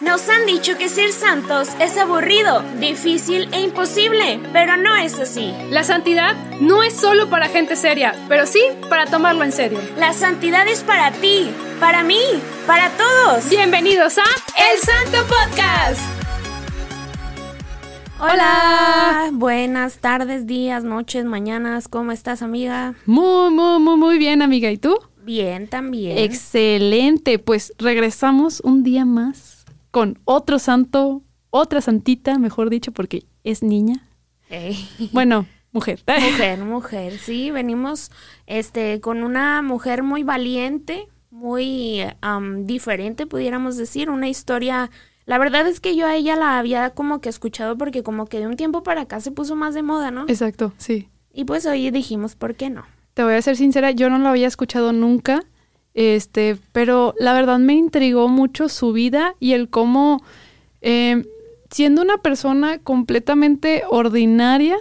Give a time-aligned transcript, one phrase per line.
[0.00, 5.52] Nos han dicho que ser santos es aburrido, difícil e imposible, pero no es así.
[5.68, 9.78] La santidad no es solo para gente seria, pero sí para tomarlo en serio.
[9.98, 12.22] La santidad es para ti, para mí,
[12.66, 13.46] para todos.
[13.50, 16.00] Bienvenidos a El Santo Podcast.
[18.18, 19.28] Hola.
[19.32, 21.88] buenas tardes, días, noches, mañanas.
[21.88, 22.94] ¿Cómo estás, amiga?
[23.04, 24.70] Muy, muy, muy, muy bien, amiga.
[24.70, 24.98] ¿Y tú?
[25.24, 26.16] Bien, también.
[26.16, 27.38] Excelente.
[27.38, 29.59] Pues regresamos un día más
[29.90, 34.08] con otro santo, otra santita, mejor dicho, porque es niña.
[35.12, 36.02] Bueno, mujer.
[36.06, 38.10] Mujer, mujer, sí, venimos
[38.46, 42.02] este con una mujer muy valiente, muy
[42.64, 44.90] diferente, pudiéramos decir, una historia
[45.30, 48.40] la verdad es que yo a ella la había como que escuchado porque como que
[48.40, 50.24] de un tiempo para acá se puso más de moda, ¿no?
[50.26, 51.08] Exacto, sí.
[51.32, 52.82] Y pues hoy dijimos, ¿por qué no?
[53.14, 55.44] Te voy a ser sincera, yo no la había escuchado nunca.
[55.94, 60.22] Este, pero la verdad me intrigó mucho su vida y el cómo,
[60.82, 61.24] eh,
[61.70, 64.76] siendo una persona completamente ordinaria,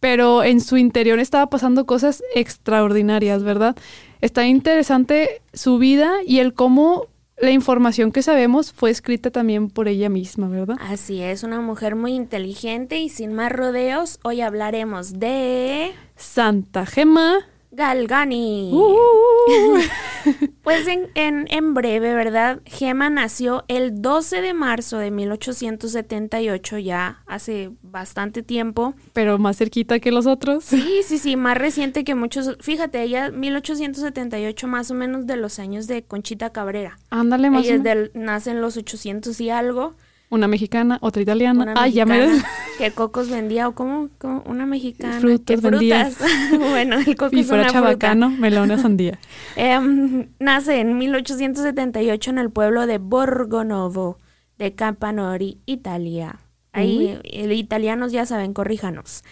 [0.00, 3.74] pero en su interior estaba pasando cosas extraordinarias, ¿verdad?
[4.20, 9.88] Está interesante su vida y el cómo la información que sabemos fue escrita también por
[9.88, 10.76] ella misma, ¿verdad?
[10.80, 15.92] Así es, una mujer muy inteligente y sin más rodeos, hoy hablaremos de...
[16.16, 17.38] Santa Gema
[17.74, 18.70] Galgani.
[18.72, 19.78] Uh.
[20.62, 22.60] pues en, en, en, breve, ¿verdad?
[22.64, 28.94] Gema nació el 12 de marzo de 1878, ya hace bastante tiempo.
[29.12, 30.64] Pero más cerquita que los otros.
[30.64, 32.56] Sí, sí, sí, más reciente que muchos.
[32.60, 36.98] Fíjate, ella 1878 más o menos de los años de Conchita Cabrera.
[37.10, 37.64] Ándale más.
[37.64, 39.94] Ella del, nace en los 800 y algo.
[40.34, 41.74] Una mexicana, otra italiana.
[41.76, 42.28] Ay, ya me...
[42.78, 44.10] Que cocos vendía, o como,
[44.46, 45.20] una mexicana.
[45.20, 46.10] Frutos vendía.
[46.58, 49.20] bueno, el coco Y fuera chabacano, melona, sandía.
[49.56, 54.18] Em, nace en 1878 en el pueblo de Borgonovo,
[54.58, 56.40] de Campanori, Italia.
[56.72, 59.22] Ahí, italianos ya saben, corríjanos.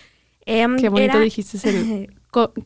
[0.46, 2.14] Em, Qué bonito dijiste el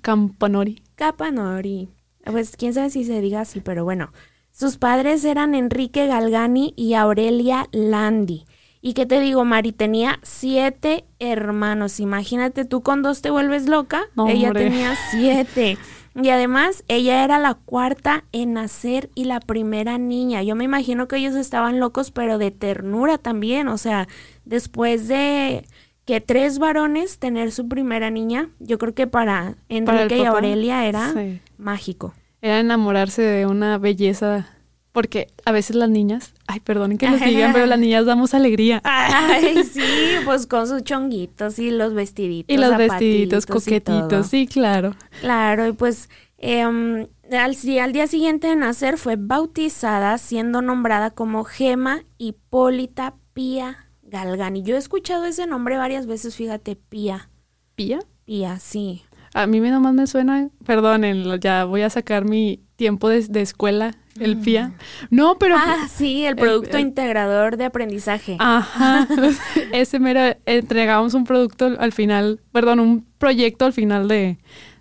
[0.03, 0.83] Campanori.
[0.95, 1.89] Campanori.
[2.23, 4.13] Pues quién sabe si se diga así, pero bueno.
[4.59, 8.47] Sus padres eran Enrique Galgani y Aurelia Landi.
[8.81, 12.01] Y qué te digo, Mari, tenía siete hermanos.
[12.01, 14.05] Imagínate, tú con dos te vuelves loca.
[14.27, 15.77] ella tenía siete.
[16.15, 20.43] Y además, ella era la cuarta en nacer y la primera niña.
[20.43, 23.69] Yo me imagino que ellos estaban locos, pero de ternura también.
[23.69, 24.09] O sea,
[24.47, 25.67] después de
[26.07, 31.13] que tres varones tener su primera niña, yo creo que para Enrique y Aurelia era
[31.59, 34.49] mágico era enamorarse de una belleza,
[34.93, 38.81] porque a veces las niñas, ay, perdonen que nos digan, pero las niñas damos alegría.
[38.85, 39.83] Ay, sí,
[40.25, 42.55] pues con sus chonguitos y los vestiditos.
[42.55, 44.95] Y los vestiditos coquetitos, sí, claro.
[45.21, 46.09] Claro, y pues
[46.39, 53.87] em, al, al día siguiente de nacer fue bautizada, siendo nombrada como Gema Hipólita Pía
[54.03, 54.63] Galgani.
[54.63, 57.29] Yo he escuchado ese nombre varias veces, fíjate, Pía.
[57.75, 57.99] ¿Pía?
[58.25, 59.03] Pía, sí.
[59.37, 64.39] A mí nomás me suena, perdonen, ya voy a sacar mi tiempo de, escuela, el
[64.39, 64.73] PIA.
[65.11, 65.57] No, pero...
[65.59, 68.39] Ah, sí, el Producto Integrador de Aprendizaje.
[68.41, 69.07] Ajá,
[69.73, 74.39] ese mera, entregamos un producto al final, perdón, un proyecto al final de,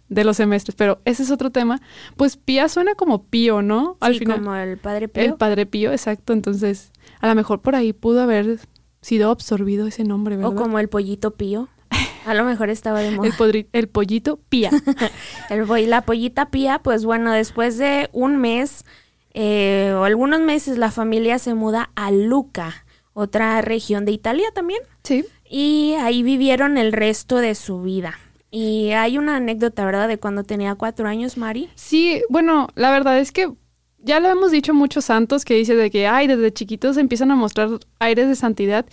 [0.07, 1.81] los semestres, pero ese es otro tema.
[2.15, 3.97] Pues Pía suena como Pío, ¿no?
[3.99, 4.39] Al final.
[4.39, 5.21] como el Padre Pío.
[5.21, 6.31] El Padre Pío, exacto.
[6.31, 8.61] Entonces, a lo mejor por ahí pudo haber
[9.01, 10.53] sido absorbido ese nombre, ¿verdad?
[10.53, 11.67] O como el Pollito Pío.
[12.25, 13.29] A lo mejor estaba de moda.
[13.71, 14.71] El, pollito pía.
[15.49, 18.83] el, la pollita pía, pues bueno, después de un mes
[19.37, 24.79] eh, o algunos meses la familia se muda a Luca, otra región de Italia también.
[25.03, 25.25] Sí.
[25.47, 28.17] Y ahí vivieron el resto de su vida.
[28.49, 30.07] Y hay una anécdota, ¿verdad?
[30.07, 31.69] De cuando tenía cuatro años, Mari.
[31.75, 33.51] Sí, bueno, la verdad es que
[33.99, 37.35] ya lo hemos dicho muchos santos que dice de que, ay, desde chiquitos empiezan a
[37.35, 37.69] mostrar
[37.99, 38.85] aires de santidad.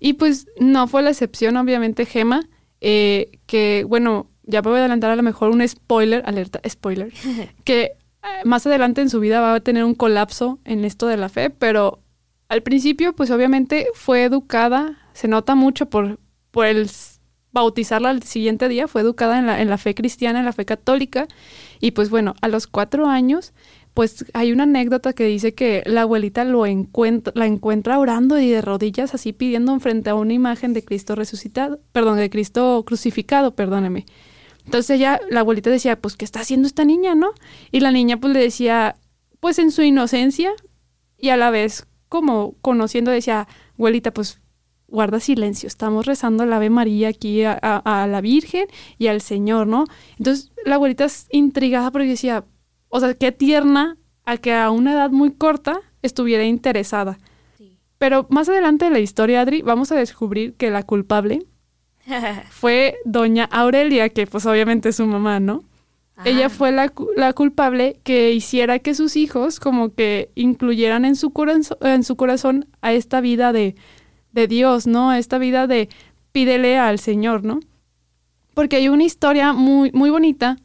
[0.00, 2.48] Y pues no fue la excepción, obviamente, Gema.
[2.84, 7.12] Eh, que, bueno, ya puedo adelantar a lo mejor un spoiler, alerta, spoiler,
[7.64, 7.92] que eh,
[8.44, 11.48] más adelante en su vida va a tener un colapso en esto de la fe,
[11.48, 12.00] pero
[12.48, 16.18] al principio, pues obviamente fue educada, se nota mucho por,
[16.50, 16.90] por el
[17.52, 20.64] bautizarla al siguiente día, fue educada en la, en la fe cristiana, en la fe
[20.64, 21.28] católica,
[21.80, 23.52] y pues bueno, a los cuatro años
[23.94, 28.48] pues hay una anécdota que dice que la abuelita lo encuentra, la encuentra orando y
[28.48, 33.54] de rodillas así pidiendo frente a una imagen de Cristo resucitado, perdón, de Cristo crucificado,
[33.54, 34.06] perdóneme.
[34.64, 37.32] Entonces ella, la abuelita decía, pues, ¿qué está haciendo esta niña, no?
[37.70, 38.96] Y la niña pues le decía,
[39.40, 40.52] pues en su inocencia
[41.18, 44.38] y a la vez como conociendo decía, abuelita, pues
[44.86, 48.66] guarda silencio, estamos rezando la Ave María aquí a, a, la Virgen
[48.98, 49.86] y al Señor, ¿no?
[50.18, 52.44] Entonces la abuelita es intrigada porque decía,
[52.94, 53.96] o sea, qué tierna
[54.26, 57.18] a que a una edad muy corta estuviera interesada.
[57.96, 61.46] Pero más adelante en la historia, Adri, vamos a descubrir que la culpable
[62.50, 65.64] fue doña Aurelia, que pues obviamente es su mamá, ¿no?
[66.24, 71.30] Ella fue la, la, culpable que hiciera que sus hijos como que incluyeran en su,
[71.30, 73.74] corazón, en su corazón a esta vida de,
[74.32, 75.10] de Dios, ¿no?
[75.10, 75.88] A esta vida de
[76.30, 77.58] pídele al Señor, ¿no?
[78.54, 80.58] Porque hay una historia muy, muy bonita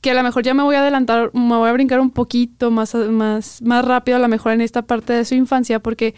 [0.00, 2.70] que a lo mejor ya me voy a adelantar, me voy a brincar un poquito
[2.70, 6.14] más, más, más rápido a lo mejor en esta parte de su infancia, porque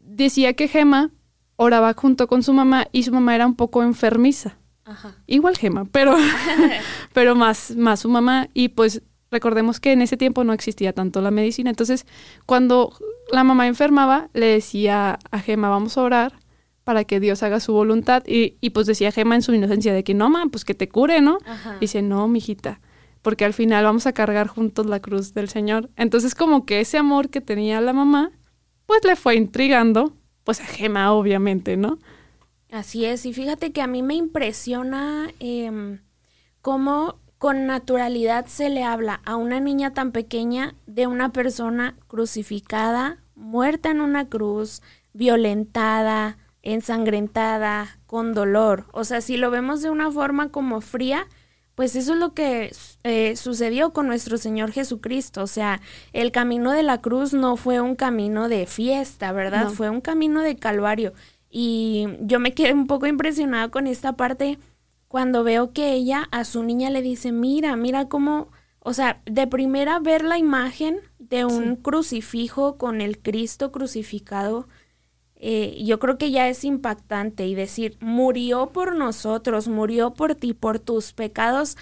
[0.00, 1.10] decía que Gema
[1.56, 4.56] oraba junto con su mamá y su mamá era un poco enfermiza.
[4.84, 5.16] Ajá.
[5.26, 6.16] Igual Gema, pero,
[7.12, 8.48] pero más, más su mamá.
[8.54, 11.70] Y pues recordemos que en ese tiempo no existía tanto la medicina.
[11.70, 12.06] Entonces,
[12.46, 12.94] cuando
[13.30, 16.32] la mamá enfermaba, le decía a Gema, vamos a orar
[16.84, 18.24] para que Dios haga su voluntad.
[18.26, 20.88] Y, y pues decía Gema en su inocencia de que no, mamá, pues que te
[20.88, 21.38] cure, ¿no?
[21.46, 21.78] Ajá.
[21.80, 22.80] Dice, no, mijita,
[23.22, 25.90] porque al final vamos a cargar juntos la cruz del Señor.
[25.96, 28.32] Entonces, como que ese amor que tenía la mamá,
[28.86, 31.98] pues le fue intrigando, pues a Gema, obviamente, ¿no?
[32.70, 35.98] Así es, y fíjate que a mí me impresiona eh,
[36.62, 43.18] cómo con naturalidad se le habla a una niña tan pequeña de una persona crucificada,
[43.34, 44.80] muerta en una cruz,
[45.12, 48.86] violentada, ensangrentada, con dolor.
[48.92, 51.26] O sea, si lo vemos de una forma como fría,
[51.74, 55.42] pues eso es lo que eh, sucedió con nuestro Señor Jesucristo.
[55.42, 55.80] O sea,
[56.12, 59.64] el camino de la cruz no fue un camino de fiesta, ¿verdad?
[59.64, 59.70] No.
[59.70, 61.14] Fue un camino de calvario.
[61.50, 64.58] Y yo me quedé un poco impresionada con esta parte
[65.08, 68.48] cuando veo que ella a su niña le dice, mira, mira cómo,
[68.80, 71.82] o sea, de primera ver la imagen de un sí.
[71.82, 74.66] crucifijo con el Cristo crucificado,
[75.44, 80.54] eh, yo creo que ya es impactante y decir, murió por nosotros, murió por ti,
[80.54, 81.76] por tus pecados,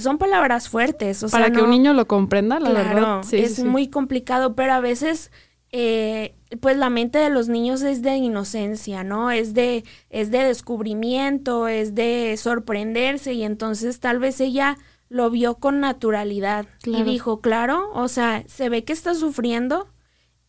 [0.00, 1.22] son palabras fuertes.
[1.22, 3.22] O Para sea, que no, un niño lo comprenda, la claro, verdad.
[3.22, 5.32] Sí, es sí, muy complicado, pero a veces
[5.72, 9.30] eh, pues la mente de los niños es de inocencia, ¿no?
[9.30, 14.76] Es de, es de descubrimiento, es de sorprenderse y entonces tal vez ella
[15.08, 17.02] lo vio con naturalidad claro.
[17.02, 19.88] y dijo, claro, o sea, se ve que está sufriendo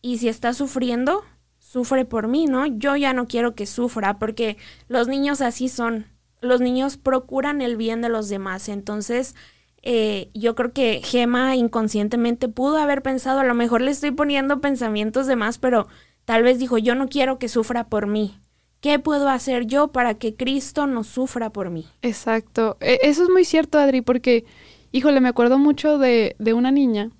[0.02, 1.24] y si está sufriendo,
[1.66, 2.64] sufre por mí, ¿no?
[2.66, 4.56] Yo ya no quiero que sufra porque
[4.88, 6.06] los niños así son,
[6.40, 9.34] los niños procuran el bien de los demás, entonces
[9.82, 14.60] eh, yo creo que Gema inconscientemente pudo haber pensado, a lo mejor le estoy poniendo
[14.60, 15.88] pensamientos de más, pero
[16.24, 18.38] tal vez dijo, yo no quiero que sufra por mí.
[18.80, 21.86] ¿Qué puedo hacer yo para que Cristo no sufra por mí?
[22.02, 22.76] Exacto.
[22.80, 24.44] E eso es muy cierto, Adri, porque,
[24.92, 27.10] híjole, me acuerdo mucho de, de una niña,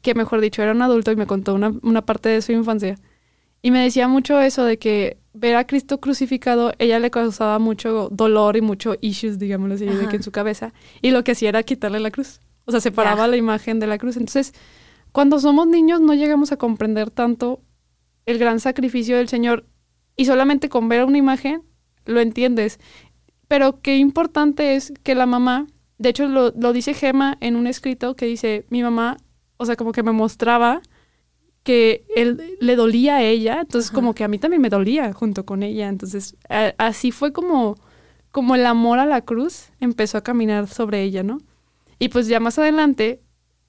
[0.00, 2.96] que mejor dicho era un adulto y me contó una, una parte de su infancia.
[3.66, 8.08] Y me decía mucho eso de que ver a Cristo crucificado, ella le causaba mucho
[8.12, 10.72] dolor y mucho issues, digámoslo así, de que en su cabeza.
[11.02, 12.38] Y lo que hacía era quitarle la cruz.
[12.64, 13.26] O sea, separaba yeah.
[13.26, 14.18] la imagen de la cruz.
[14.18, 14.52] Entonces,
[15.10, 17.60] cuando somos niños no llegamos a comprender tanto
[18.24, 19.66] el gran sacrificio del Señor.
[20.14, 21.64] Y solamente con ver una imagen
[22.04, 22.78] lo entiendes.
[23.48, 25.66] Pero qué importante es que la mamá,
[25.98, 29.16] de hecho lo, lo dice Gema en un escrito que dice, mi mamá,
[29.56, 30.82] o sea, como que me mostraba
[31.66, 33.96] que él le dolía a ella, entonces Ajá.
[33.96, 37.76] como que a mí también me dolía junto con ella, entonces a, así fue como
[38.30, 41.38] como el amor a la cruz empezó a caminar sobre ella, ¿no?
[41.98, 43.20] Y pues ya más adelante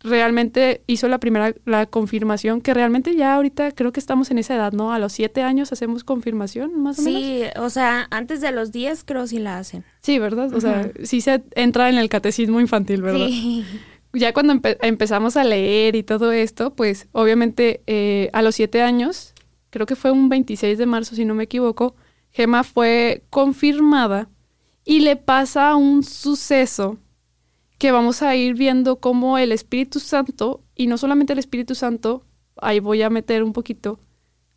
[0.02, 4.56] realmente hizo la primera la confirmación que realmente ya ahorita creo que estamos en esa
[4.56, 4.94] edad, ¿no?
[4.94, 7.24] A los siete años hacemos confirmación, más o sí, menos.
[7.54, 9.84] Sí, o sea, antes de los diez creo sí la hacen.
[10.02, 10.54] Sí, ¿verdad?
[10.54, 10.62] O -huh.
[10.62, 13.28] sea, sí se entra en el catecismo infantil, ¿verdad?
[13.28, 13.66] Sí
[14.18, 18.82] ya cuando empe empezamos a leer y todo esto, pues obviamente eh, a los siete
[18.82, 19.34] años,
[19.70, 21.96] creo que fue un 26 de marzo, si no me equivoco,
[22.32, 24.30] Gemma fue confirmada
[24.86, 26.98] y le pasa un suceso
[27.78, 32.24] que vamos a ir viendo cómo el Espíritu Santo, y no solamente el Espíritu Santo,
[32.62, 34.00] ahí voy a meter un poquito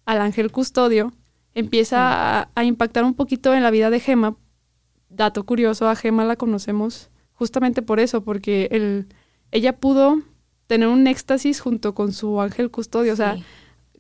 [0.07, 1.13] al ángel custodio,
[1.55, 4.37] empieza a, a, impactar un poquito en la vida de Gemma.
[5.09, 9.09] Dato curioso, a Gemma la conocemos justamente por eso, porque el
[9.53, 10.21] ella pudo
[10.67, 13.13] tener un éxtasis junto con su ángel custodio.
[13.13, 13.37] O sea,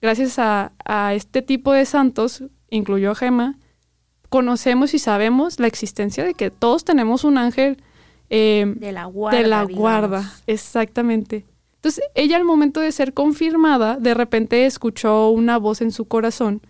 [0.01, 3.59] gracias a, a, este tipo de santos, incluyó a Gema,
[4.29, 7.83] conocemos y sabemos la existencia de que todos tenemos un ángel
[8.31, 9.39] eh, de la guarda.
[9.39, 11.45] De la guarda, exactamente.
[11.75, 16.63] Entonces, ella al momento de ser confirmada, de repente escuchó una voz en su corazón.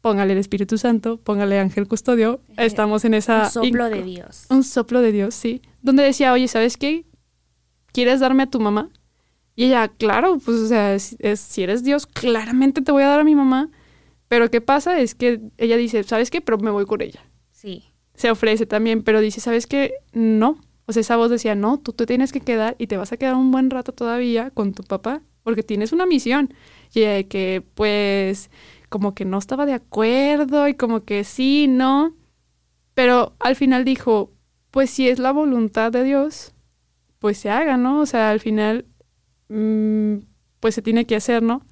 [0.00, 2.40] Póngale el Espíritu Santo, póngale ángel custodio.
[2.56, 3.44] Estamos en esa...
[3.44, 4.46] Un soplo de Dios.
[4.48, 5.62] Un soplo de Dios, sí.
[5.82, 7.04] Donde decía, oye, ¿sabes qué?
[7.92, 8.90] ¿Quieres darme a tu mamá?
[9.56, 13.08] Y ella, claro, pues, o sea, es, es, si eres Dios, claramente te voy a
[13.08, 13.70] dar a mi mamá.
[14.28, 15.00] Pero ¿qué pasa?
[15.00, 16.40] Es que ella dice, ¿sabes qué?
[16.40, 17.20] Pero me voy con ella.
[17.50, 17.84] Sí.
[18.14, 19.94] Se ofrece también, pero dice, ¿sabes qué?
[20.12, 20.60] No.
[20.86, 23.16] O sea, esa voz decía, no, tú te tienes que quedar y te vas a
[23.16, 26.54] quedar un buen rato todavía con tu papá, porque tienes una misión.
[26.94, 28.50] Y ella de que, pues,
[28.88, 32.14] como que no estaba de acuerdo y como que sí, no.
[32.94, 34.32] Pero al final dijo,
[34.70, 36.52] pues si es la voluntad de Dios,
[37.20, 38.00] pues se haga, ¿no?
[38.00, 38.86] O sea, al final,
[39.48, 40.16] mm,
[40.58, 41.62] pues se tiene que hacer, ¿no?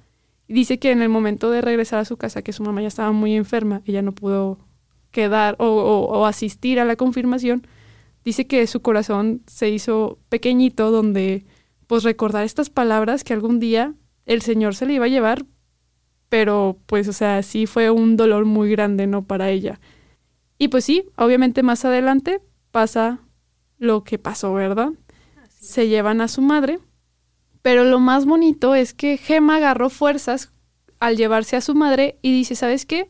[0.47, 3.11] Dice que en el momento de regresar a su casa, que su mamá ya estaba
[3.11, 4.59] muy enferma, ella no pudo
[5.11, 7.67] quedar o, o asistir a la confirmación,
[8.23, 11.45] dice que su corazón se hizo pequeñito donde
[11.87, 15.45] pues recordar estas palabras que algún día el Señor se le iba a llevar,
[16.29, 19.23] pero pues o sea, sí fue un dolor muy grande, ¿no?
[19.25, 19.79] Para ella.
[20.59, 22.41] Y pues sí, obviamente más adelante
[22.71, 23.19] pasa
[23.79, 24.91] lo que pasó, ¿verdad?
[25.59, 26.79] Se llevan a su madre,
[27.61, 30.53] pero lo más bonito es que Gema agarró fuerzas
[30.99, 33.09] al llevarse a su madre y dice, ¿sabes qué?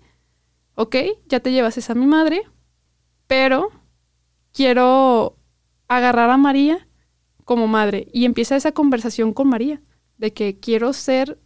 [0.74, 0.96] Ok,
[1.28, 2.42] ya te llevas a mi madre,
[3.28, 3.70] pero
[4.52, 5.38] quiero
[5.88, 6.88] agarrar a María
[7.46, 8.08] como madre.
[8.14, 9.82] Y empieza esa conversación con María,
[10.18, 11.40] de que quiero ser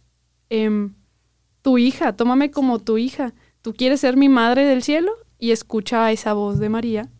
[0.48, 0.94] em,
[1.60, 3.34] tu hija, tómame como tu hija.
[3.60, 7.10] Tú quieres ser mi madre del cielo y escucha esa voz de María,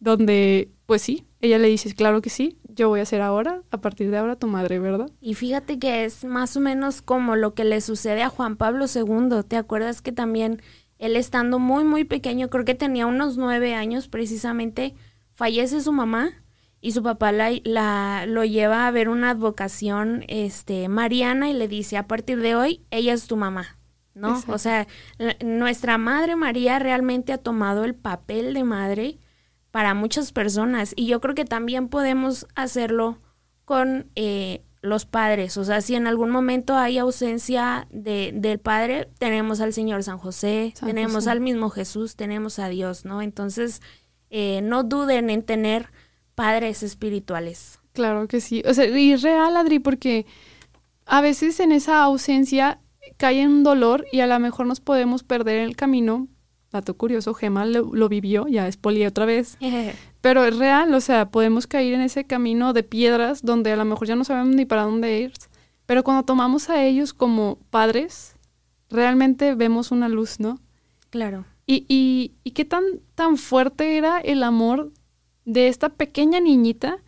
[0.00, 3.80] donde, pues sí, ella le dice, claro que sí, yo voy a ser ahora, a
[3.80, 5.10] partir de ahora, tu madre, ¿verdad?
[5.20, 8.86] Y fíjate que es más o menos como lo que le sucede a Juan Pablo
[8.92, 9.42] II.
[9.46, 10.60] ¿Te acuerdas que también
[10.98, 14.94] él estando muy, muy pequeño, creo que tenía unos nueve años precisamente,
[15.30, 16.32] fallece su mamá
[16.80, 21.68] y su papá la, la, lo lleva a ver una advocación este, mariana y le
[21.68, 23.76] dice, a partir de hoy, ella es tu mamá.
[24.14, 24.40] ¿no?
[24.46, 24.86] O sea,
[25.44, 29.18] nuestra Madre María realmente ha tomado el papel de madre
[29.74, 33.18] para muchas personas y yo creo que también podemos hacerlo
[33.64, 35.56] con eh, los padres.
[35.56, 40.18] O sea, si en algún momento hay ausencia de, del padre, tenemos al Señor San
[40.18, 43.20] José, tenemos al mismo Jesús, tenemos a Dios, ¿no?
[43.20, 43.82] Entonces,
[44.30, 45.88] eh, no duden en tener
[46.36, 47.80] padres espirituales.
[47.94, 48.62] Claro que sí.
[48.68, 50.24] O sea, y real, Adri, porque
[51.04, 52.78] a veces en esa ausencia
[53.16, 56.28] cae un dolor y a lo mejor nos podemos perder el camino.
[56.74, 59.58] Dato curioso, Gemma lo, vivió, ya es poli otra vez.
[60.20, 63.84] Pero es real, o sea, podemos caer en ese camino de piedras donde a lo
[63.84, 65.32] mejor ya no sabemos ni para dónde ir.
[65.86, 68.34] Pero cuando tomamos a ellos como padres,
[68.90, 70.58] realmente vemos una luz, ¿no?
[71.10, 71.44] Claro.
[71.64, 72.82] Y, y, y qué tan,
[73.14, 74.90] tan fuerte era el amor
[75.44, 76.98] de esta pequeña niñita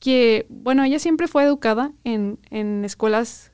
[0.00, 3.52] que, bueno, ella siempre fue educada en, en escuelas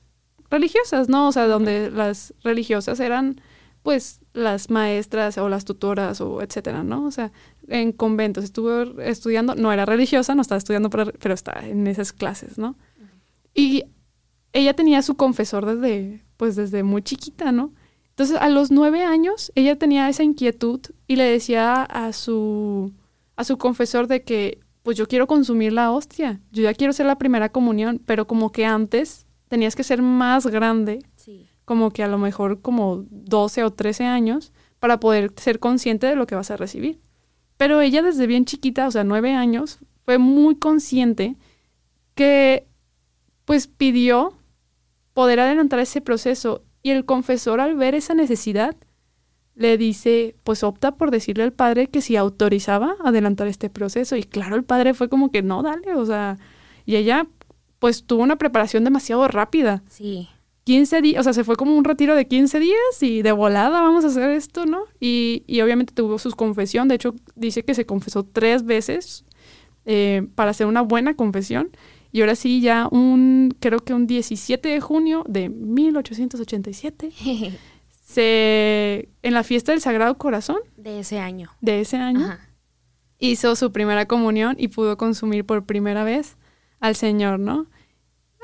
[0.49, 1.29] religiosas, ¿no?
[1.29, 3.39] O sea, donde las religiosas eran
[3.85, 7.05] pues las maestras o las tutoras o etcétera, ¿no?
[7.05, 7.31] O sea,
[7.67, 12.57] en conventos estuvo estudiando, no era religiosa, no estaba estudiando, pero está en esas clases,
[12.57, 12.75] ¿no?
[13.53, 13.83] Y
[14.53, 17.73] ella tenía su confesor desde, pues desde muy chiquita, ¿no?
[18.09, 22.91] Entonces, a los nueve años, ella tenía esa inquietud y le decía a su,
[23.35, 27.05] a su confesor de que, pues yo quiero consumir la hostia, yo ya quiero ser
[27.05, 31.05] la primera comunión, pero como que antes tenías que ser más grande,
[31.65, 36.15] como que a lo mejor como 12 o 13 años, para poder ser consciente de
[36.15, 36.99] lo que vas a recibir.
[37.57, 41.35] Pero ella desde bien chiquita, o sea, 9 años, fue muy consciente
[42.13, 42.67] que
[43.45, 44.33] pues pidió
[45.13, 48.75] poder adelantar ese proceso y el confesor al ver esa necesidad
[49.55, 54.23] le dice, pues opta por decirle al padre que si autorizaba adelantar este proceso y
[54.23, 56.37] claro, el padre fue como que no, dale, o sea,
[56.85, 57.27] y ella
[57.79, 59.83] pues tuvo una preparación demasiado rápida.
[59.89, 60.27] Sí.
[60.65, 63.81] 15 días, o sea, se fue como un retiro de 15 días y de volada
[63.81, 64.81] vamos a hacer esto, ¿no?
[64.99, 69.23] Y, y obviamente tuvo su confesión, de hecho dice que se confesó tres veces
[69.85, 71.69] eh, para hacer una buena confesión.
[72.11, 77.11] Y ahora sí, ya un, creo que un 17 de junio de 1887,
[78.03, 80.57] se, en la fiesta del Sagrado Corazón.
[80.77, 81.51] De ese año.
[81.61, 82.37] De ese año.
[83.19, 86.37] Hizo su primera comunión y pudo consumir por primera vez
[86.79, 87.67] al Señor, ¿no?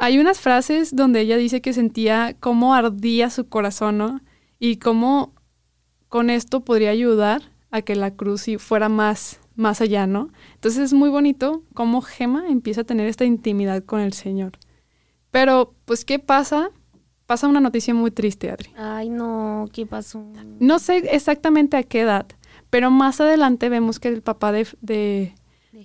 [0.03, 4.21] Hay unas frases donde ella dice que sentía cómo ardía su corazón, ¿no?
[4.57, 5.35] Y cómo
[6.09, 10.31] con esto podría ayudar a que la cruz fuera más, más allá, ¿no?
[10.55, 14.53] Entonces es muy bonito cómo Gema empieza a tener esta intimidad con el Señor.
[15.29, 16.71] Pero, pues, ¿qué pasa?
[17.27, 18.71] Pasa una noticia muy triste, Adri.
[18.75, 20.25] Ay, no, ¿qué pasó?
[20.59, 22.25] No sé exactamente a qué edad,
[22.71, 25.35] pero más adelante vemos que el papá de, de,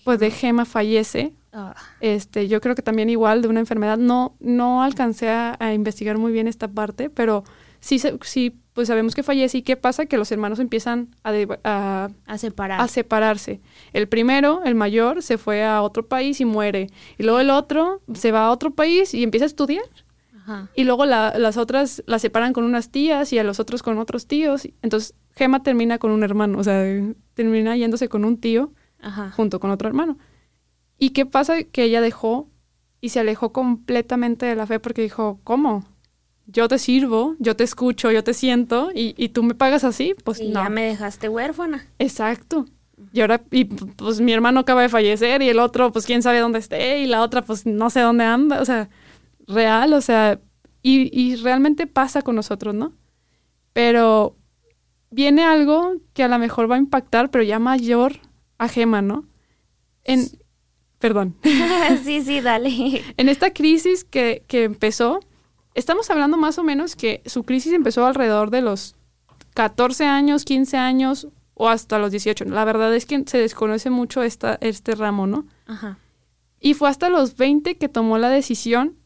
[0.04, 1.74] pues, de Gema fallece Ah.
[2.00, 3.96] Este, yo creo que también igual de una enfermedad.
[3.96, 7.44] No, no alcancé a, investigar muy bien esta parte, pero
[7.80, 12.38] sí, sí, pues sabemos que fallece y qué pasa que los hermanos empiezan a, a,
[12.38, 12.78] separar.
[12.78, 13.62] a separarse.
[13.94, 16.88] El primero, el mayor, se fue a otro país y muere.
[17.16, 19.84] Y luego el otro se va a otro país y empieza a estudiar.
[20.74, 24.28] Y luego las otras las separan con unas tías y a los otros con otros
[24.28, 24.68] tíos.
[24.80, 26.84] Entonces Gema termina con un hermano, o sea,
[27.34, 28.72] termina yéndose con un tío
[29.34, 30.18] junto con otro hermano.
[30.98, 31.62] ¿Y qué pasa?
[31.64, 32.48] Que ella dejó
[33.00, 35.84] y se alejó completamente de la fe porque dijo, ¿cómo?
[36.46, 40.14] yo te sirvo, yo te escucho, yo te siento y, y tú me pagas así,
[40.24, 40.62] pues y no.
[40.62, 41.86] ya me dejaste huérfana.
[41.98, 42.66] Exacto.
[43.12, 46.38] Y ahora, y pues mi hermano acaba de fallecer y el otro, pues quién sabe
[46.38, 48.60] dónde esté y la otra, pues no sé dónde anda.
[48.60, 48.88] O sea,
[49.46, 50.40] real, o sea,
[50.82, 52.92] y, y realmente pasa con nosotros, ¿no?
[53.72, 54.36] Pero
[55.10, 58.14] viene algo que a lo mejor va a impactar, pero ya mayor
[58.56, 59.26] a Gema, ¿no?
[60.04, 60.20] En,
[60.98, 61.36] perdón.
[62.04, 63.02] sí, sí, dale.
[63.16, 65.20] En esta crisis que, que empezó,
[65.74, 68.96] estamos hablando más o menos que su crisis empezó alrededor de los
[69.54, 72.44] 14 años, 15 años o hasta los 18.
[72.46, 75.46] La verdad es que se desconoce mucho esta, este ramo, ¿no?
[75.66, 75.98] Ajá.
[76.60, 78.96] Y fue hasta los 20 que tomó la decisión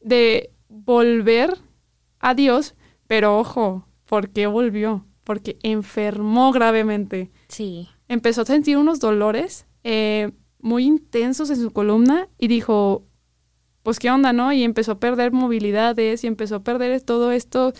[0.00, 1.58] de volver
[2.20, 2.74] a Dios,
[3.06, 5.06] pero ojo, ¿por qué volvió?
[5.24, 7.30] Porque enfermó gravemente.
[7.48, 7.88] Sí.
[8.08, 10.32] Empezó a sentir unos dolores eh,
[10.64, 13.04] muy intensos en su columna y dijo,
[13.82, 14.50] pues qué onda, ¿no?
[14.50, 17.74] Y empezó a perder movilidades y empezó a perder todo esto,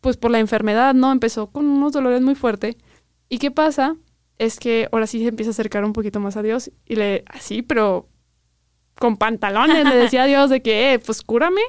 [0.00, 1.12] pues por la enfermedad, ¿no?
[1.12, 2.76] Empezó con unos dolores muy fuertes.
[3.28, 3.94] ¿Y qué pasa?
[4.38, 7.24] Es que ahora sí se empieza a acercar un poquito más a Dios y le,
[7.26, 8.08] así, pero
[8.98, 11.60] con pantalones, le decía a Dios de que, eh, pues cúrame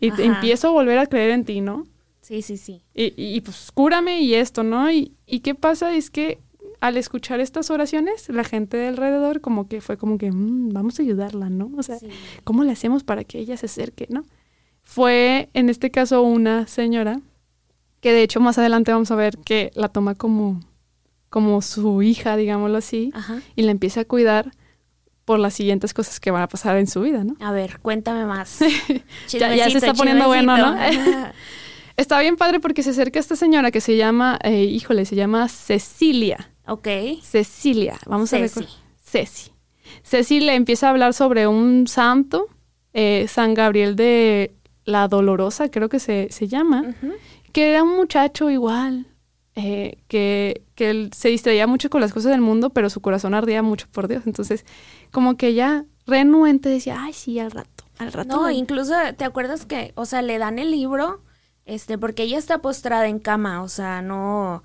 [0.00, 1.86] y te- empiezo a volver a creer en ti, ¿no?
[2.20, 2.82] Sí, sí, sí.
[2.94, 4.90] Y, y, y, pues cúrame y esto, ¿no?
[4.90, 6.40] Y, y qué pasa es que
[6.86, 10.98] al escuchar estas oraciones, la gente de alrededor como que fue como que, "Mm, vamos
[10.98, 11.70] a ayudarla, ¿no?
[11.78, 12.08] O sea, Sí.
[12.44, 14.24] ¿cómo le hacemos para que ella se acerque, no?
[14.82, 17.20] Fue en este caso una señora
[18.00, 20.60] que de hecho más adelante vamos a ver que la toma como,
[21.30, 23.40] como su hija, digámoslo así, Ajá.
[23.56, 24.52] y la empieza a cuidar
[25.24, 27.34] por las siguientes cosas que van a pasar en su vida, ¿no?
[27.40, 28.58] A ver, cuéntame más.
[29.30, 30.76] Ya- ya se está poniendo bueno, ¿no?
[31.96, 35.48] Está bien padre porque se acerca esta señora que se llama, eh, híjole, se llama
[35.48, 36.50] Cecilia.
[36.66, 36.88] Ok.
[37.22, 38.48] Cecilia, vamos a ver.
[38.48, 39.52] Ceci.
[40.02, 40.40] Ceci.
[40.40, 42.46] Le empieza a hablar sobre un santo,
[42.92, 44.54] eh, San Gabriel de
[44.84, 46.94] la Dolorosa, creo que se, se llama,
[47.52, 49.06] que era un muchacho igual,
[49.56, 53.34] eh, que, que él se distraía mucho con las cosas del mundo, pero su corazón
[53.34, 54.24] ardía mucho por Dios.
[54.26, 54.64] Entonces,
[55.10, 58.28] como que ya renuente decía, ay, sí, al rato, al rato.
[58.36, 61.22] No, me- incluso, ¿te acuerdas que, o sea, le dan el libro,
[61.66, 64.62] este, porque ella está postrada en cama, o sea, no,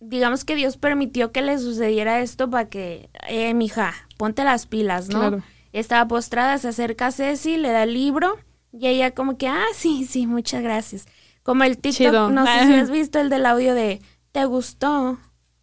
[0.00, 5.08] digamos que Dios permitió que le sucediera esto para que, eh, mija, ponte las pilas,
[5.08, 5.18] ¿no?
[5.18, 5.42] Claro.
[5.72, 8.38] Estaba postrada, se acerca a Ceci, le da el libro,
[8.72, 11.06] y ella como que, ah, sí, sí, muchas gracias.
[11.42, 12.30] Como el TikTok, Chido.
[12.30, 14.00] no sé si has visto el del audio de,
[14.32, 15.18] ¿te gustó?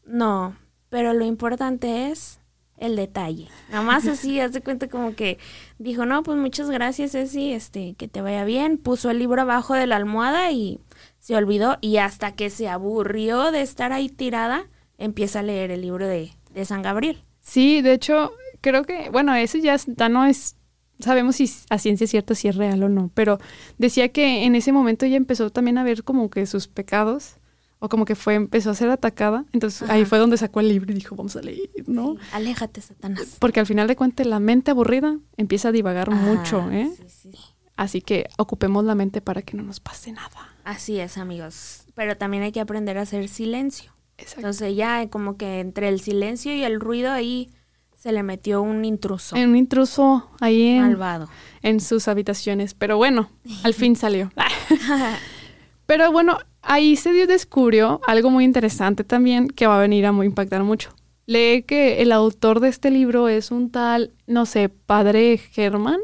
[0.05, 0.55] No,
[0.89, 2.39] pero lo importante es
[2.77, 3.47] el detalle.
[3.69, 5.37] Nada más así, hace cuenta como que
[5.77, 8.77] dijo, no, pues muchas gracias, Ceci, este, que te vaya bien.
[8.77, 10.79] Puso el libro abajo de la almohada y
[11.25, 11.79] se olvidó.
[11.81, 14.67] Y hasta que se aburrió de estar ahí tirada,
[14.99, 17.17] empieza a leer el libro de, de San Gabriel.
[17.41, 20.55] Sí, de hecho, creo que, bueno, eso ya, ya no es,
[20.99, 23.39] sabemos si a ciencia cierta si es real o no, pero
[23.79, 27.37] decía que en ese momento ella empezó también a ver como que sus pecados,
[27.79, 30.91] o como que fue, empezó a ser atacada, entonces ahí fue donde sacó el libro
[30.91, 32.13] y dijo, vamos a leer, ¿no?
[32.13, 33.37] Sí, aléjate, Satanás.
[33.39, 36.91] Porque al final de cuentas la mente aburrida empieza a divagar mucho, Ajá, ¿eh?
[36.95, 37.37] sí, sí.
[37.75, 40.54] Así que ocupemos la mente para que no nos pase nada.
[40.65, 41.85] Así es, amigos.
[41.95, 43.91] Pero también hay que aprender a hacer silencio.
[44.17, 44.41] Exacto.
[44.41, 47.49] Entonces ya como que entre el silencio y el ruido ahí
[47.95, 51.29] se le metió un intruso Un intruso ahí en, malvado.
[51.61, 52.73] en sus habitaciones.
[52.73, 53.29] Pero bueno,
[53.63, 54.31] al fin salió.
[55.85, 60.11] Pero bueno, ahí se dio- descubrió algo muy interesante también que va a venir a
[60.11, 60.93] muy impactar mucho.
[61.27, 65.99] Lee que el autor de este libro es un tal, no sé, padre Germán,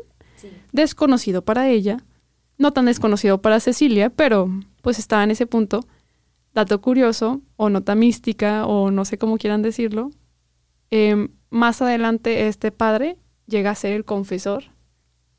[0.72, 1.98] desconocido para ella,
[2.62, 4.50] no tan desconocido para Cecilia, pero
[4.82, 5.82] pues estaba en ese punto.
[6.54, 10.12] Dato curioso, o nota mística, o no sé cómo quieran decirlo.
[10.92, 14.66] em, más adelante este padre llega a ser el confesor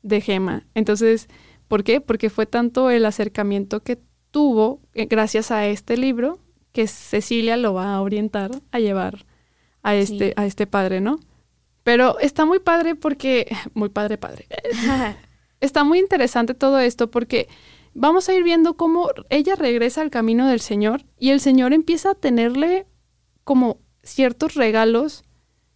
[0.01, 0.65] de Gema.
[0.75, 1.27] Entonces,
[1.67, 2.01] ¿por qué?
[2.01, 3.99] Porque fue tanto el acercamiento que
[4.31, 6.39] tuvo eh, gracias a este libro
[6.71, 9.25] que Cecilia lo va a orientar a llevar
[9.83, 10.33] a este, Sí.
[10.35, 11.19] a este padre, ¿no?
[11.83, 14.47] Pero está muy padre porque, muy padre, padre.
[15.63, 17.47] Está muy interesante todo esto porque
[17.93, 22.11] vamos a ir viendo cómo ella regresa al camino del Señor y el Señor empieza
[22.11, 22.85] a tenerle
[23.45, 25.23] como ciertos regalos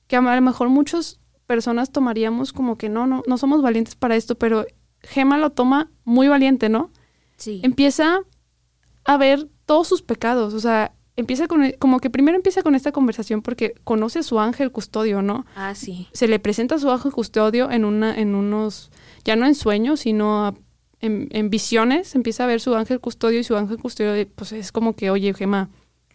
[0.08, 4.18] que a lo mejor muchas personas tomaríamos como que no, no, no somos valientes para
[4.18, 4.66] esto, pero
[5.04, 6.92] Gema lo toma muy valiente, ¿no?
[7.38, 7.62] Sí.
[7.64, 8.20] Empieza
[9.06, 12.92] a ver todos sus pecados, o sea, empieza con, como que primero empieza con esta
[12.94, 15.46] conversación porque conoce a su ángel custodio, ¿no?
[15.56, 16.08] Ah, sí.
[16.14, 18.92] se le presenta a su ángel custodio en una, en unos,
[19.26, 20.54] ya no en sueños, sino a-
[21.02, 24.72] en, en visiones, empieza a ver su ángel custodio y su ángel custodio, pues es
[24.72, 25.70] como que, oye, Gema,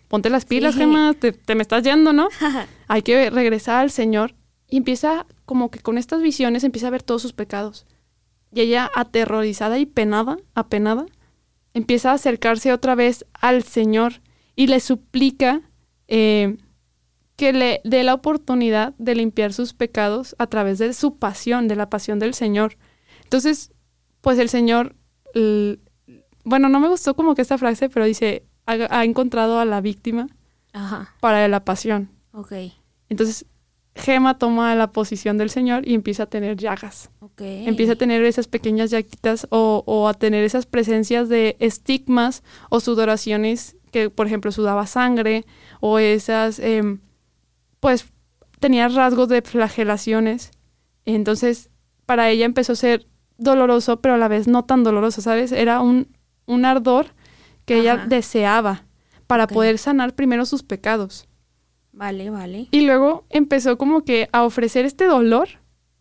[0.09, 0.81] ponte las pilas, Sí.
[0.81, 2.29] Gema, te, te me estás yendo, ¿no?
[2.89, 4.35] Hay que regresar al Señor.
[4.69, 7.85] Y empieza como que con estas visiones empieza a ver todos sus pecados.
[8.55, 11.05] Y ella, aterrorizada y penada, apenada,
[11.75, 14.22] empieza a acercarse otra vez al Señor
[14.57, 15.63] y le suplica
[16.09, 16.57] eh,
[17.37, 21.77] que le dé la oportunidad de limpiar sus pecados a través de su pasión, de
[21.77, 22.77] la pasión del Señor.
[23.25, 23.73] Entonces,
[24.21, 24.95] pues el Señor,
[26.45, 30.29] bueno, no me gustó como que esta frase, pero dice, ha, encontrado a la víctima
[31.21, 32.11] para la pasión.
[32.33, 32.53] Ok.
[33.09, 33.47] Entonces,
[33.95, 37.11] Gema toma la posición del Señor y empieza a tener llagas.
[37.21, 37.67] Okay.
[37.67, 42.81] Empieza a tener esas pequeñas llaguitas o, o, a tener esas presencias de estigmas o
[42.81, 45.45] sudoraciones que, por ejemplo, sudaba sangre
[45.81, 46.99] o esas, em,
[47.79, 48.07] pues,
[48.59, 50.51] tenía rasgos de flagelaciones.
[51.05, 51.71] Entonces,
[52.07, 53.07] para ella empezó a ser
[53.39, 55.53] doloroso, pero a la vez no tan doloroso, ¿sabes?
[55.53, 56.09] Era un,
[56.47, 57.07] un ardor
[57.65, 58.85] que ella deseaba
[59.27, 61.29] para poder sanar primero sus pecados.
[61.93, 62.69] Vale, vale.
[62.71, 65.49] Y luego empezó como que a ofrecer este dolor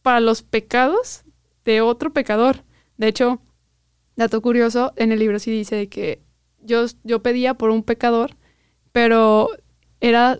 [0.01, 1.23] para los pecados
[1.65, 2.63] de otro pecador.
[2.97, 3.41] De hecho,
[4.15, 6.21] dato curioso, en el libro sí dice que
[6.63, 8.35] yo, yo pedía por un pecador,
[8.91, 9.49] pero
[9.99, 10.39] era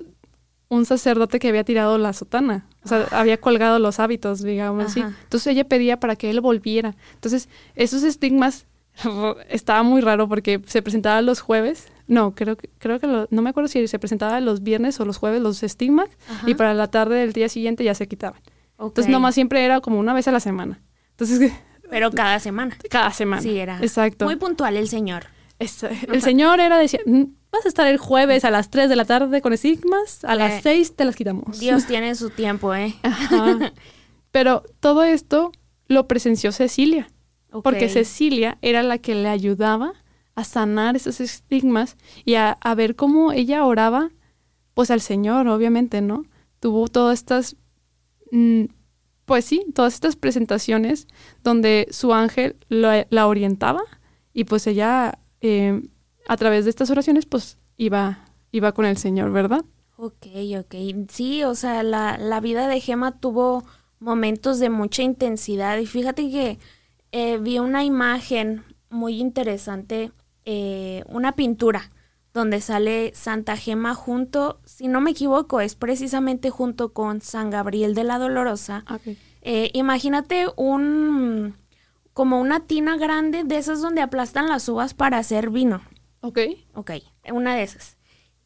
[0.70, 2.66] un sacerdote que había tirado la sotana.
[2.84, 3.20] O sea, ah.
[3.20, 5.02] había colgado los hábitos, digamos así.
[5.02, 6.96] Entonces ella pedía para que él volviera.
[7.14, 8.66] Entonces, esos estigmas
[9.50, 11.88] estaba muy raro porque se presentaba los jueves.
[12.08, 15.18] No, creo que, creo que no me acuerdo si se presentaba los viernes o los
[15.18, 16.10] jueves los estigmas
[16.46, 18.42] y para la tarde del día siguiente ya se quitaban.
[18.80, 20.82] Entonces nomás siempre era como una vez a la semana.
[21.12, 21.52] Entonces
[21.92, 22.76] Pero cada semana.
[22.90, 23.42] Cada semana.
[23.42, 23.78] Sí, era.
[23.82, 24.24] Exacto.
[24.24, 25.26] Muy puntual el señor.
[25.62, 29.06] El señor era decía, mm, vas a estar el jueves a las 3 de la
[29.06, 31.60] tarde con estigmas, a las 6 eh, te las quitamos.
[31.60, 32.95] Dios tiene su tiempo, ¿eh?
[34.32, 35.52] Pero todo esto
[35.88, 37.10] lo presenció Cecilia.
[37.63, 39.93] Porque Cecilia era la que le ayudaba
[40.36, 44.10] a sanar esos estigmas y a, ver cómo ella oraba,
[44.74, 46.24] pues al Señor, obviamente, ¿no?
[46.62, 47.58] Tuvo todas estas,
[48.32, 48.65] mm,
[49.26, 51.08] pues sí, todas estas presentaciones
[51.43, 53.82] donde su ángel la orientaba
[54.34, 55.82] y pues ella, eh,
[56.28, 59.66] a través de estas oraciones, pues iba, iba con el Señor, ¿verdad?
[59.98, 60.28] Ok,
[60.60, 60.76] ok.
[61.10, 63.64] Sí, o sea, la, la vida de Gema tuvo
[64.00, 66.60] momentos de mucha intensidad y fíjate que
[67.12, 70.12] eh, vi una imagen muy interesante,
[70.46, 71.92] eh, una pintura
[72.34, 77.94] donde sale Santa Gema junto, si no me equivoco, es precisamente junto con San Gabriel
[77.94, 78.86] de la Dolorosa.
[79.42, 81.56] Eh, imagínate un
[82.13, 85.82] como una tina grande de esas donde aplastan las uvas para hacer vino.
[86.21, 86.39] Ok.
[86.74, 86.91] Ok,
[87.32, 87.97] una de esas.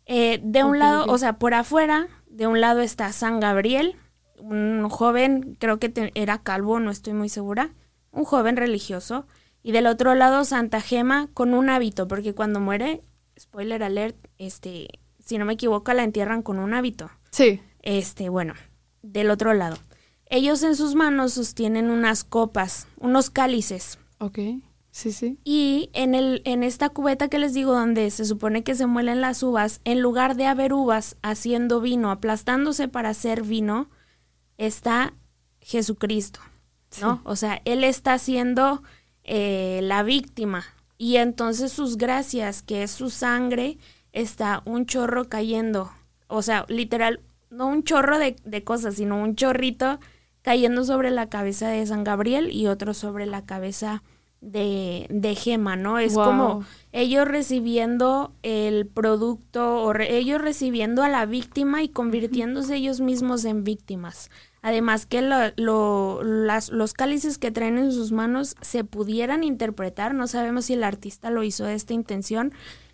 [0.07, 3.95] de un lado, o sea, por afuera, de un lado está San Gabriel,
[4.39, 7.71] un joven, creo que era calvo, no estoy muy segura
[8.15, 9.27] un joven religioso,
[9.61, 13.03] y del otro lado Santa Gema con un hábito, porque cuando muere,
[13.37, 14.87] spoiler alert, este,
[15.19, 17.11] si no me equivoco, la entierran con un hábito.
[17.31, 17.61] Sí.
[17.81, 18.53] Este, bueno,
[19.01, 19.77] del otro lado.
[20.27, 23.99] Ellos en sus manos sostienen unas copas, unos cálices.
[24.19, 24.39] Ok.
[24.91, 25.37] Sí, sí.
[25.43, 29.19] Y en, el, en esta cubeta que les digo, donde se supone que se muelen
[29.19, 33.89] las uvas, en lugar de haber uvas haciendo vino, aplastándose para hacer vino,
[34.57, 35.13] está
[35.59, 36.39] Jesucristo.
[37.01, 37.21] ¿no?
[37.25, 38.83] O sea, él está siendo
[39.25, 40.63] eh, la víctima
[40.97, 43.77] y entonces sus gracias, que es su sangre,
[44.13, 45.91] está un chorro cayendo.
[46.27, 49.99] O sea, literal, no un chorro de, de cosas, sino un chorrito
[50.45, 54.03] cayendo sobre la cabeza de San Gabriel y otro sobre la cabeza
[54.41, 55.97] de, de Gema, ¿no?
[55.97, 63.01] Es como ellos recibiendo el producto o ellos recibiendo a la víctima y convirtiéndose ellos
[63.01, 64.29] mismos en víctimas.
[64.61, 70.27] Además que lo, las, los cálices que traen en sus manos se pudieran interpretar, no
[70.27, 72.53] sabemos si el artista lo hizo de esta intención,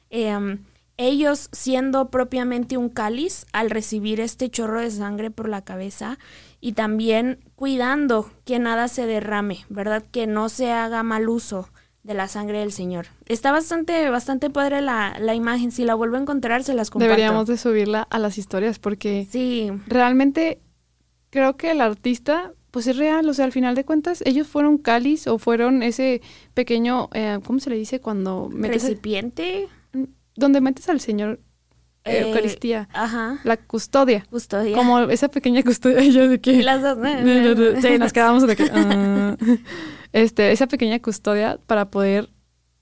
[0.09, 0.63] em,
[0.95, 6.19] ellos siendo propiamente un cáliz al recibir este chorro de sangre por la cabeza
[6.61, 10.03] y también cuidando que nada se derrame, ¿verdad?
[10.09, 11.67] Que no se haga mal uso
[12.03, 13.07] de la sangre del Señor.
[13.25, 15.71] Está bastante, bastante padre la, la imagen.
[15.71, 17.09] Si la vuelvo a encontrar, se las comparto.
[17.09, 19.71] Deberíamos de subirla a las historias porque sí.
[19.87, 20.61] realmente
[21.31, 24.77] creo que el artista, pues es real, o sea, al final de cuentas, ellos fueron
[24.77, 26.21] cáliz o fueron ese
[26.53, 29.67] pequeño, eh, ¿cómo se le dice cuando metes ¿Recipiente?
[30.35, 31.39] Donde metes al Señor
[32.03, 32.89] eh, Eucaristía.
[32.93, 33.39] Ajá.
[33.43, 34.25] La custodia.
[34.29, 34.75] Custodia.
[34.75, 36.63] Como esa pequeña custodia de que...
[36.63, 36.97] Las dos.
[37.81, 38.69] sí, nos quedamos de que...
[38.73, 39.37] Ah.
[40.11, 42.29] este, esa pequeña custodia para poder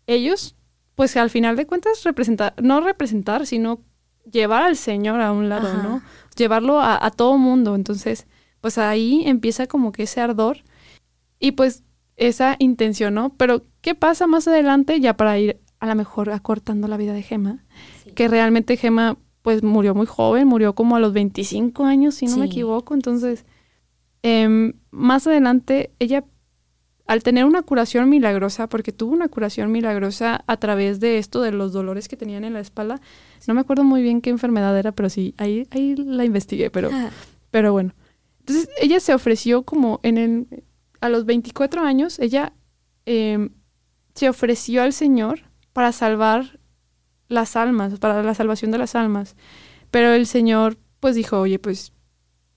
[0.07, 0.55] ellos,
[0.95, 3.81] pues al final de cuentas, representar, no representar, sino
[4.31, 6.01] llevar al Señor a un lado, ¿no?
[6.35, 7.75] Llevarlo a, a todo mundo.
[7.75, 8.25] Entonces,
[8.61, 10.63] pues ahí empieza como que ese ardor
[11.39, 11.83] y pues
[12.15, 13.29] esa intención, ¿no?
[13.37, 17.23] Pero, ¿qué pasa más adelante ya para ir a lo mejor acortando la vida de
[17.23, 17.65] Gema?
[18.15, 22.37] Que realmente Gema pues murió muy joven, murió como a los 25 años, si no
[22.37, 22.93] me equivoco.
[22.93, 23.45] Entonces,
[24.21, 26.25] em, más adelante ella
[27.07, 31.51] al tener una curación milagrosa, porque tuvo una curación milagrosa a través de esto, de
[31.51, 33.01] los dolores que tenían en la espalda,
[33.47, 36.91] no me acuerdo muy bien qué enfermedad era, pero sí, ahí, ahí la investigué, pero,
[37.49, 37.95] pero bueno.
[38.41, 40.63] Entonces, ella se ofreció como en el,
[41.01, 42.53] a los 24 años, ella
[43.07, 43.49] em,
[44.13, 45.48] se ofreció al Señor
[45.79, 46.59] para salvar
[47.29, 49.37] las almas, para la salvación de las almas.
[49.91, 51.93] Pero el Señor, pues dijo, oye, pues,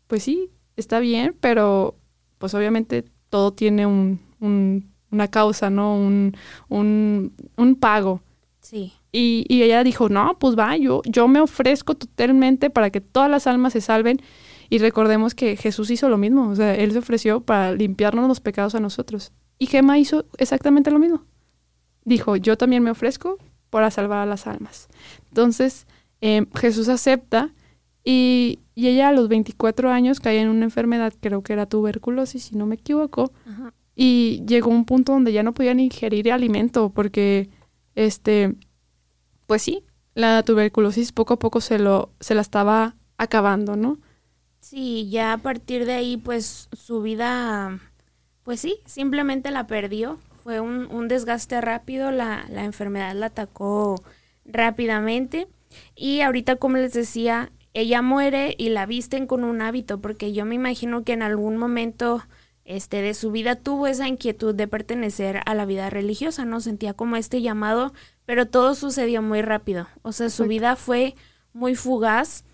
[0.09, 1.95] pues sí, está bien, pero
[2.39, 5.95] pues obviamente todo tiene un, una causa, ¿no?
[5.95, 6.37] Un,
[6.69, 8.23] un, pago.
[8.61, 8.93] Sí.
[9.13, 13.31] Y, y, ella dijo, no, pues va, yo, yo me ofrezco totalmente para que todas
[13.31, 14.21] las almas se salven.
[14.69, 18.41] Y recordemos que Jesús hizo lo mismo, o sea, Él se ofreció para limpiarnos los
[18.41, 19.31] pecados a nosotros.
[19.61, 21.23] Y Gema hizo exactamente lo mismo.
[22.05, 23.39] Dijo, yo también me ofrezco
[23.71, 24.89] para salvar a las almas.
[25.29, 25.87] Entonces,
[26.21, 27.51] em, Jesús acepta
[28.05, 32.45] y, y, ella a los 24 años cae en una enfermedad, creo que era tuberculosis,
[32.45, 33.33] si no me equivoco,
[33.95, 37.49] y llegó a un punto donde ya no podía ni ingerir alimento porque,
[37.95, 38.55] este,
[39.47, 39.85] pues sí,
[40.15, 43.99] la tuberculosis poco a poco se, lo, se la estaba acabando, ¿no?
[44.61, 47.81] Sí, ya a partir de ahí, pues su vida,
[48.45, 50.19] pues sí, simplemente la perdió.
[50.43, 54.03] Fue un, un desgaste rápido, la, la enfermedad la atacó
[54.45, 55.49] rápidamente.
[55.95, 60.45] Y ahorita, como les decía, ella muere y la visten con un hábito, porque yo
[60.45, 62.23] me imagino que en algún momento
[62.65, 66.95] este de su vida tuvo esa inquietud de pertenecer a la vida religiosa, no sentía
[66.95, 67.93] como este llamado,
[68.25, 69.89] pero todo sucedió muy rápido.
[70.03, 71.15] O sea, su vida fue
[71.53, 72.45] muy fugaz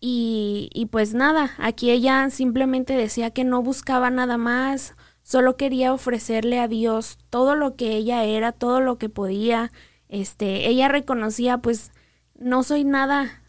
[0.00, 5.92] y, y pues nada, aquí ella simplemente decía que no buscaba nada más, solo quería
[5.92, 9.72] ofrecerle a Dios todo lo que ella era, todo lo que podía.
[10.08, 11.90] Este, ella reconocía pues
[12.38, 13.42] no soy nada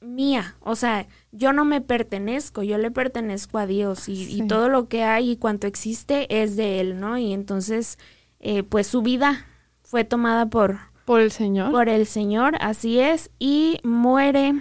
[0.00, 4.88] mía, o sea, yo no me pertenezco, yo le pertenezco a Dios y, todo lo
[4.88, 7.18] que hay y cuanto existe es de Él, ¿no?
[7.18, 7.98] Y entonces,
[8.38, 9.46] eh, pues su vida
[9.82, 10.78] fue tomada por...
[11.04, 11.72] Por el Señor.
[11.72, 14.54] Por el Señor, así es, y muere,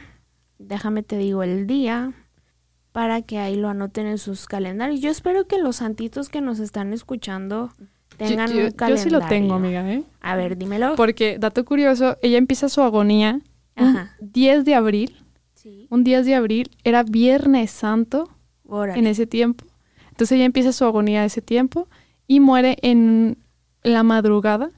[0.58, 2.13] déjame te digo el día,
[2.95, 5.01] para que ahí lo anoten en sus calendarios.
[5.01, 7.71] Yo espero que los santitos que nos están escuchando
[8.15, 8.95] tengan un calendario.
[8.95, 10.03] Yo sí lo tengo, amiga, ¿eh?
[10.21, 10.95] A ver, dímelo.
[10.95, 13.41] Porque, dato curioso, ella empieza su agonía
[13.75, 14.15] Ajá.
[14.21, 15.25] 10 de abril
[15.89, 18.29] un 10 de abril, era Viernes Santo
[18.95, 19.65] en ese tiempo.
[20.10, 21.88] Entonces ella empieza su agonía ese tiempo
[22.27, 23.38] y muere en
[23.84, 24.71] la madrugada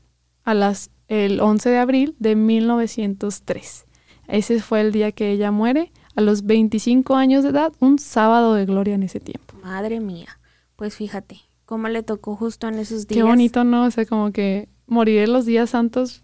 [0.43, 3.85] a las el 11 de abril de 1903.
[4.27, 8.55] Ese fue el día que ella muere a los 25 años de edad, un sábado
[8.55, 9.53] de gloria en ese tiempo.
[9.61, 10.39] Madre mía.
[10.75, 13.19] Pues fíjate, cómo le tocó justo en esos días.
[13.19, 13.85] Qué bonito, ¿no?
[13.85, 16.23] O sea, como que morir en los días santos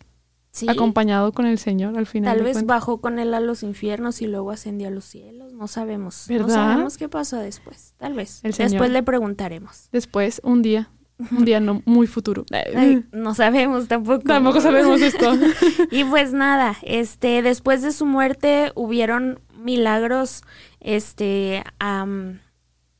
[0.67, 2.38] acompañado con el Señor al final.
[2.38, 5.53] Tal vez bajó con él a los infiernos y luego ascendió a los cielos.
[5.53, 6.27] No sabemos.
[6.27, 7.93] No sabemos qué pasó después.
[7.97, 8.41] Tal vez.
[8.41, 9.89] después le preguntaremos.
[9.91, 10.89] Después, un día.
[11.32, 12.45] Un día no muy futuro.
[13.12, 14.23] no sabemos tampoco.
[14.23, 15.34] Tampoco sabemos esto.
[15.91, 20.43] y pues nada, este, después de su muerte hubieron milagros,
[20.80, 21.63] este,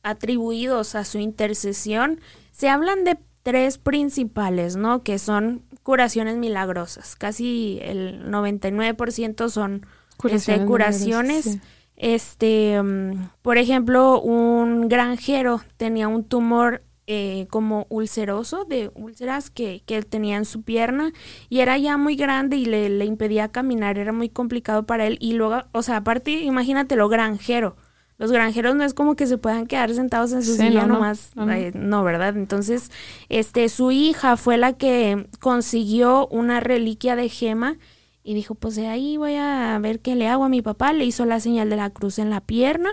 [0.02, 2.20] atribuidos a su intercesión.
[2.50, 5.02] Se hablan de tres principales, ¿no?
[5.02, 7.14] Que son curaciones milagrosas.
[7.14, 9.86] Casi el 99% son
[10.30, 11.58] este, curaciones.
[11.96, 19.82] Este, mm, por ejemplo, un granjero tenía un tumor eh, como ulceroso, de úlceras que,
[19.86, 21.12] que, él tenía en su pierna
[21.48, 25.18] y era ya muy grande y le, le impedía caminar, era muy complicado para él.
[25.20, 27.76] Y luego, o sea, aparte, imagínatelo, granjero
[28.16, 32.04] los granjeros no es como que se puedan quedar sentados en su silla nomás, no,
[32.04, 32.36] ¿verdad?
[32.36, 32.90] Entonces,
[33.28, 37.76] este, su hija fue la que consiguió una reliquia de gema
[38.22, 40.92] y dijo, pues de ahí voy a ver qué le hago a mi papá.
[40.92, 42.90] Le hizo la señal de la cruz en la pierna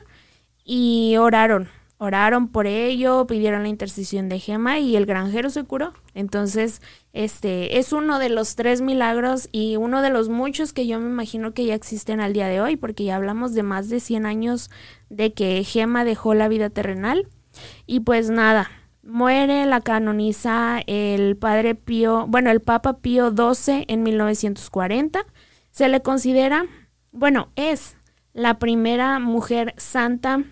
[0.65, 1.69] y oraron
[2.03, 5.93] oraron por ello, pidieron la intercesión de Gema y el granjero se curó.
[6.15, 6.81] Entonces,
[7.13, 11.11] este es uno de los tres milagros y uno de los muchos que yo me
[11.11, 14.25] imagino que ya existen al día de hoy, porque ya hablamos de más de 100
[14.25, 14.71] años
[15.09, 17.27] de que Gema dejó la vida terrenal.
[17.85, 18.71] Y pues nada,
[19.03, 25.21] muere, la canoniza el padre Pío, bueno, el Papa Pío XII en 1940.
[25.69, 26.65] Se le considera,
[27.11, 27.95] bueno, es
[28.33, 30.45] la primera mujer santa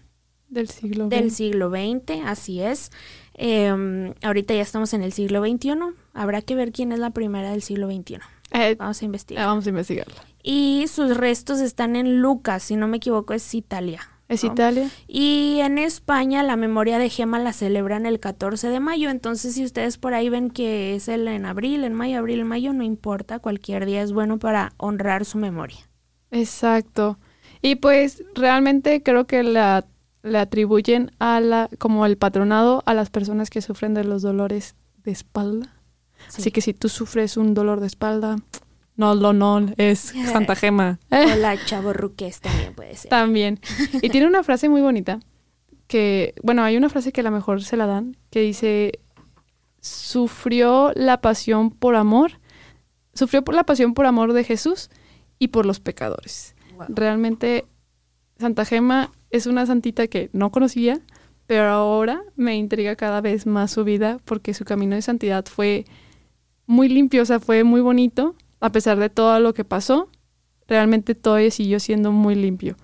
[0.50, 1.10] del siglo XX.
[1.10, 2.92] Del siglo XX, así es.
[3.34, 5.76] Em, ahorita ya estamos en el siglo XXI.
[6.14, 8.20] Habrá que ver quién es la primera del siglo XXI.
[8.52, 9.46] Eh, vamos a investigar.
[9.46, 10.24] vamos a investigarla.
[10.44, 14.02] Y sus restos están en Lucas, si no me equivoco, es Italia.
[14.30, 14.90] ¿Es Italia?
[15.08, 19.10] Y en España la memoria de Gema la celebran el 14 de mayo.
[19.10, 22.72] Entonces, si ustedes por ahí ven que es el en abril, en mayo, abril, mayo,
[22.72, 23.40] no importa.
[23.40, 25.80] Cualquier día es bueno para honrar su memoria.
[26.30, 27.18] Exacto.
[27.64, 29.88] Y pues realmente creo que la
[30.24, 34.76] le atribuyen a la, como el patronado a las personas que sufren de los dolores
[35.04, 35.76] de espalda.
[36.28, 36.42] Sí.
[36.42, 38.38] Así que si tú sufres un dolor de espalda,
[38.96, 40.00] no, no, no, es
[40.32, 41.00] Santa Gema.
[41.10, 43.10] Hola, chavorruques también puede ser.
[43.10, 43.60] También.
[44.02, 45.20] Y tiene una frase muy bonita
[45.88, 49.00] que, bueno, hay una frase que a lo mejor se la dan, que dice,
[49.80, 52.34] sufrió la pasión por amor,
[53.14, 54.90] sufrió por la pasión por amor de Jesús
[55.40, 56.54] y por los pecadores.
[56.76, 56.88] Wow.
[56.90, 57.66] Realmente
[58.40, 61.00] Santa Gema es una santita que no conocía,
[61.46, 65.86] pero ahora me intriga cada vez más su vida porque su camino de santidad fue
[66.66, 70.10] muy limpio, o sea, fue muy bonito, a pesar de todo lo que pasó,
[70.68, 72.76] realmente todavía siguió siendo muy limpio.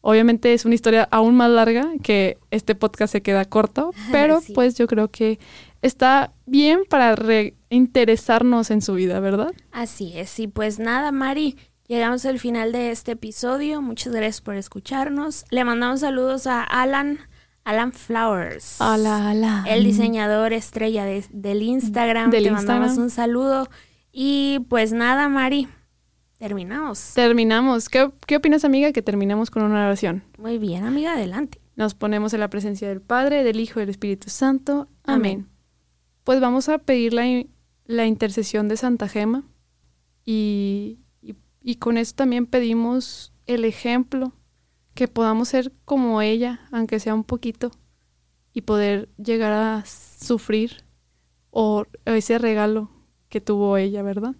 [0.00, 4.52] Obviamente es una historia aún más larga que este podcast se queda corto, pero Sí.
[4.52, 5.38] pues yo creo que
[5.82, 9.52] está bien para reinteresarnos en su vida, ¿verdad?
[9.72, 13.80] Así es, y pues nada, Mari, llegamos al final de este episodio.
[13.82, 15.44] Muchas gracias por escucharnos.
[15.50, 17.18] Le mandamos saludos a Alan,
[17.64, 18.80] Alan Flowers.
[18.80, 19.64] Ala, ala.
[19.68, 22.30] El diseñador estrella de- del Instagram.
[22.30, 23.68] Del Te mandamos un saludo.
[24.12, 25.68] Y pues nada, Mari,
[26.38, 27.12] terminamos.
[27.14, 27.88] Terminamos.
[27.88, 30.22] ¿Qué, ¿Qué opinas, amiga, que terminamos con una oración?
[30.38, 31.60] Muy bien, amiga, adelante.
[31.76, 34.88] Nos ponemos en la presencia del Padre, del Hijo y del Espíritu Santo.
[35.04, 35.32] Amén.
[35.32, 35.48] Amén.
[36.22, 37.12] Pues vamos a pedir
[37.86, 39.42] la intercesión de Santa Gema
[40.24, 41.00] y,
[41.64, 44.32] y, con eso también pedimos el ejemplo,
[44.94, 47.72] que podamos ser como ella, aunque sea un poquito,
[48.52, 50.84] y poder llegar a sufrir
[51.50, 52.90] o ese regalo
[53.28, 54.36] que tuvo ella, ¿verdad?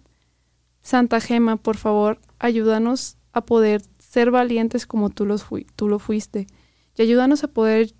[0.81, 6.47] Santa Gema, por favor, ayúdanos a poder ser valientes como tú, los tú lo fuiste
[6.95, 7.93] y ayúdanos a poder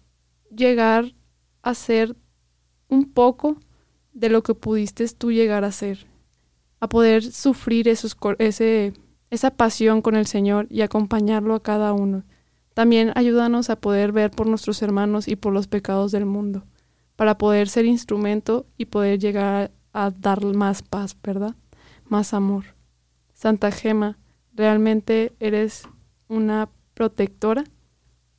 [0.56, 1.14] llegar
[1.62, 2.16] a ser
[2.88, 3.58] un poco
[4.14, 6.06] de lo que pudiste tú llegar a ser,
[6.80, 8.94] a poder sufrir esos, ese,
[9.36, 12.24] esa pasión con el Señor y acompañarlo a cada uno.
[12.74, 16.64] También ayúdanos a poder ver por nuestros hermanos y por los pecados del mundo,
[17.16, 21.56] para poder ser instrumento y poder llegar a dar más paz, ¿verdad?
[22.06, 22.66] Más amor.
[23.34, 24.18] Santa Gema,
[24.54, 25.88] realmente eres
[26.28, 27.64] una protectora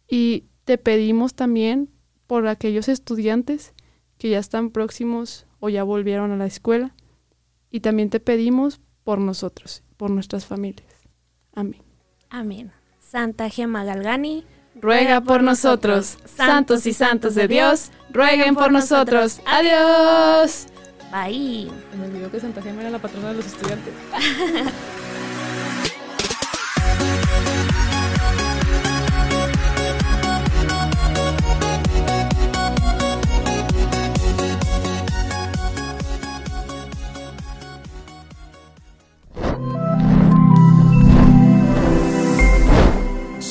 [0.08, 1.90] y te pedimos también
[2.26, 3.72] por aquellos estudiantes
[4.18, 6.94] que ya están próximos o ya volvieron a la escuela
[7.70, 10.85] y también te pedimos por nosotros, por nuestras familias.
[11.56, 11.82] Amén.
[12.28, 12.70] Amén.
[13.00, 14.44] Santa Gema Galgani.
[14.74, 19.40] Ruega por nosotros, santos y santos de Dios, rueguen por nosotros.
[19.46, 20.66] Adiós.
[21.10, 21.70] Bye.
[21.98, 23.94] Me olvidó que Santa Gema era la patrona de los estudiantes.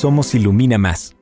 [0.06, 1.15] Somos Ilumina Más.